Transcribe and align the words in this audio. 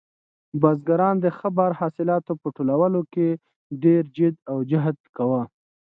بزګران 0.61 1.15
د 1.21 1.25
ښه 1.37 1.49
بار 1.57 1.71
حاصلاتو 1.79 2.33
په 2.41 2.47
ټولولو 2.55 3.01
کې 3.13 3.27
ډېر 3.83 4.03
جد 4.17 4.35
او 4.51 4.57
جهد 4.71 4.97
کاوه. 5.15 5.43